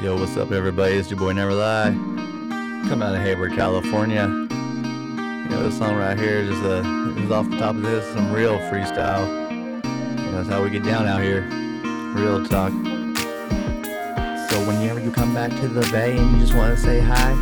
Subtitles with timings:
[0.00, 0.94] Yo, what's up, everybody?
[0.94, 1.90] It's your boy Never Lie.
[2.88, 4.28] Come out of Hayward, California.
[4.28, 8.32] You know, this song right here is just uh, off the top of this, some
[8.32, 9.26] real freestyle.
[9.82, 11.42] You know, that's how we get down out here.
[12.14, 12.70] Real talk.
[14.48, 17.32] So whenever you come back to the bay and you just want to say hi,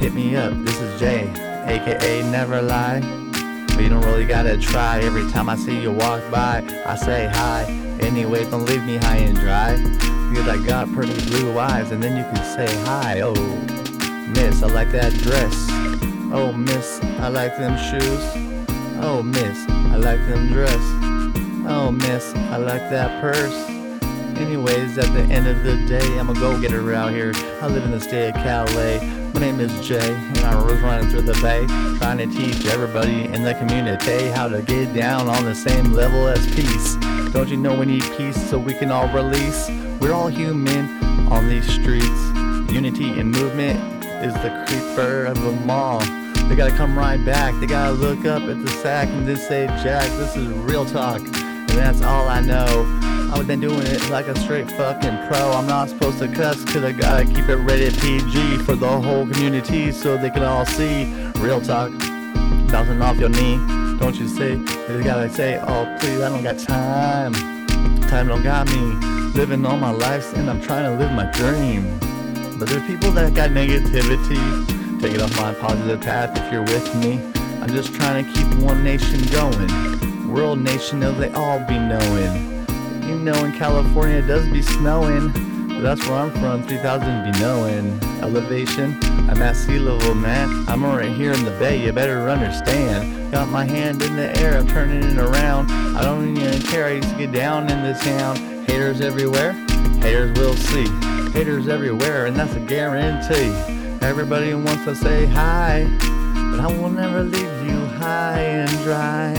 [0.00, 0.54] hit me up.
[0.64, 1.28] This is Jay,
[1.66, 3.00] aka Never Lie.
[3.68, 5.00] But you don't really gotta try.
[5.00, 7.85] Every time I see you walk by, I say hi.
[8.00, 9.76] Anyways, don't leave me high and dry.
[10.30, 13.20] Because I got pretty blue eyes, and then you can say hi.
[13.20, 13.34] Oh,
[14.28, 15.54] miss, I like that dress.
[16.32, 18.66] Oh, miss, I like them shoes.
[19.02, 20.80] Oh, miss, I like them dress.
[21.68, 23.54] Oh, miss, I like that purse.
[24.38, 27.32] Anyways, at the end of the day, I'm a go getter out here.
[27.62, 28.98] I live in the state of Calais.
[29.32, 31.66] My name is Jay, and I was running through the bay,
[31.98, 36.28] trying to teach everybody in the community how to get down on the same level
[36.28, 36.96] as peace.
[37.32, 39.68] Don't you know we need peace so we can all release?
[40.00, 40.86] We're all human
[41.28, 42.20] on these streets.
[42.72, 43.78] Unity and movement
[44.24, 46.00] is the creeper of them all.
[46.48, 47.58] They gotta come right back.
[47.60, 51.20] They gotta look up at the sack and then say, Jack, this is real talk.
[51.20, 53.02] And that's all I know.
[53.32, 55.52] I've been doing it like a straight fucking pro.
[55.52, 59.26] I'm not supposed to cuss cause I gotta keep it rated PG for the whole
[59.26, 61.04] community so they can all see
[61.38, 61.90] real talk.
[62.70, 63.85] Bouncing off your knee.
[63.98, 67.32] Don't you say, they gotta say, oh please, I don't got time.
[68.02, 68.80] Time don't got me.
[69.34, 71.98] Living all my life and I'm trying to live my dream.
[72.58, 75.00] But there's people that got negativity.
[75.00, 77.20] Take it off my positive path if you're with me.
[77.60, 80.32] I'm just trying to keep one nation going.
[80.32, 82.66] World nation, know they all be knowing.
[83.08, 85.32] You know, in California it does be snowing.
[85.86, 88.02] That's where I'm from, 3000 be knowing.
[88.20, 88.98] Elevation,
[89.30, 90.68] I'm at sea level, man.
[90.68, 93.30] I'm right here in the bay, you better understand.
[93.30, 95.70] Got my hand in the air, I'm turning it around.
[95.96, 98.34] I don't even care, I used to get down in this town.
[98.64, 99.52] Haters everywhere,
[100.02, 100.88] haters will see.
[101.30, 103.54] Haters everywhere, and that's a guarantee.
[104.04, 105.86] Everybody wants to say hi,
[106.50, 109.34] but I will never leave you high and dry.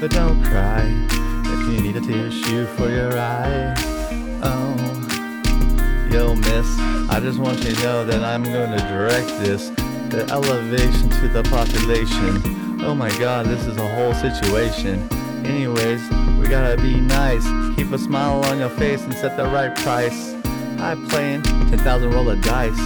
[0.00, 0.82] But don't cry
[1.46, 3.74] if you need a tissue for your eye.
[4.42, 4.91] Oh,
[6.12, 6.78] yo, miss,
[7.08, 9.70] I just want you to know that I'm going to direct this
[10.10, 12.82] the elevation to the population.
[12.84, 15.08] Oh my god, this is a whole situation.
[15.46, 16.02] Anyways,
[16.38, 17.44] we gotta be nice.
[17.76, 20.34] Keep a smile on your face and set the right price.
[20.78, 22.76] I'm playing 10,000 roll of dice.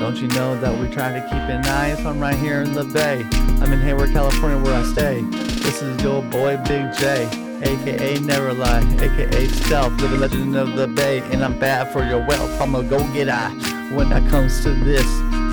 [0.00, 2.04] Don't you know that we try to keep it nice?
[2.04, 3.24] I'm right here in the bay.
[3.62, 5.20] I'm in Hayward, California, where I stay.
[5.20, 7.28] This is your boy Big J,
[7.62, 11.20] aka Never Lie, aka Stealth, living legend of the bay.
[11.32, 12.60] And I'm bad for your wealth.
[12.60, 13.48] I'm a go getter
[13.94, 15.06] when it comes to this.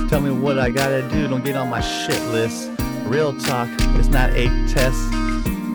[0.09, 2.69] Tell me what I gotta do, don't get on my shit list.
[3.05, 4.99] Real talk, it's not a test,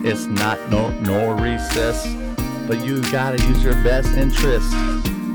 [0.05, 2.07] it's not no no recess.
[2.67, 4.71] But you gotta use your best interest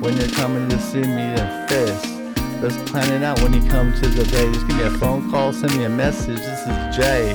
[0.00, 2.06] when you're coming to see me in fist.
[2.62, 4.50] Let's plan it out when you come to the bay.
[4.52, 6.38] Just give me a phone call, send me a message.
[6.38, 7.32] This is Jay,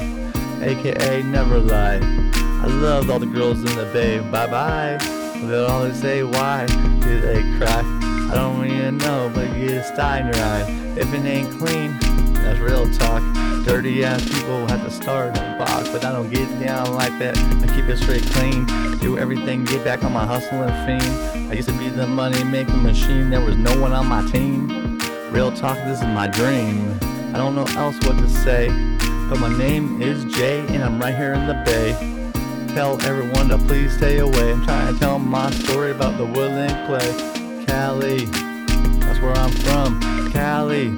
[0.62, 2.39] aka Never Lie.
[2.62, 4.20] I love all the girls in the bay.
[4.20, 4.98] Bye bye.
[5.42, 7.80] They'll always say why do they cry?
[8.30, 10.66] I don't even know, but you a sty in your eye.
[10.98, 11.98] If it ain't clean,
[12.34, 13.24] that's real talk.
[13.64, 17.38] Dirty ass people have to start a box, but I don't get down like that.
[17.38, 18.66] I keep it straight clean.
[18.98, 21.50] Do everything, get back on my hustle and fiend.
[21.50, 23.30] I used to be the money making machine.
[23.30, 25.00] There was no one on my team.
[25.32, 27.00] Real talk, this is my dream.
[27.34, 28.68] I don't know else what to say,
[29.30, 32.19] but my name is Jay, and I'm right here in the bay.
[32.74, 34.52] Tell everyone to please stay away.
[34.52, 37.66] I'm trying to tell my story about the woodland clay.
[37.66, 38.26] Cali,
[39.00, 40.32] that's where I'm from.
[40.32, 40.90] Cali,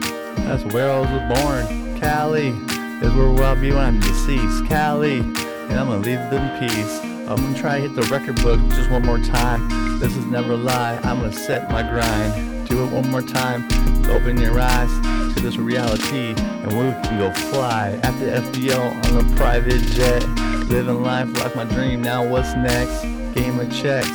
[0.45, 1.99] that's where I was born.
[1.99, 4.65] Cali is where I'll be when I'm deceased.
[4.67, 6.99] Cali, and I'm gonna leave them in peace.
[7.27, 9.99] I'm gonna try to hit the record book just one more time.
[9.99, 10.99] This is never a lie.
[11.03, 12.67] I'm gonna set my grind.
[12.67, 13.63] Do it one more time.
[14.11, 14.91] Open your eyes
[15.35, 20.40] to this reality, and we can go fly at the FBO on a private jet.
[20.71, 22.01] Living life like my dream.
[22.01, 23.01] Now what's next?
[23.35, 24.07] Game of checks.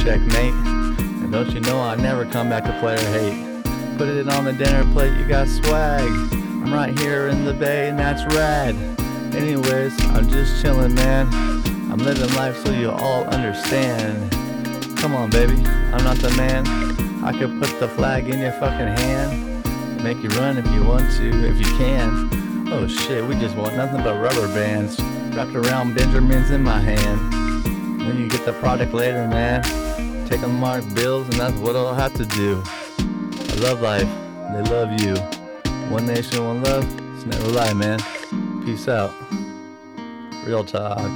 [0.00, 0.54] Checkmate.
[0.54, 3.64] And don't you know I never come back to player hate.
[3.98, 6.04] Put it on the dinner plate, you got swag.
[6.04, 8.76] I'm right here in the bay, and that's rad.
[9.34, 11.26] Anyways, I'm just chilling, man.
[11.90, 14.30] I'm living life so you all understand.
[14.96, 16.64] Come on, baby, I'm not the man.
[17.24, 20.04] I could put the flag in your fucking hand.
[20.04, 22.68] Make you run if you want to, if you can.
[22.72, 25.00] Oh shit, we just want nothing but rubber bands
[25.36, 27.32] wrapped around Benjamins in my hand.
[28.00, 29.62] Then you get the product later, man.
[30.26, 32.62] Take a mark bills, and that's what I'll have to do.
[32.66, 34.08] I love life.
[34.52, 35.14] They love you.
[35.92, 36.84] One nation, one love.
[37.16, 37.98] It's never lie, man.
[38.64, 39.12] Peace out.
[40.46, 41.06] Real talk.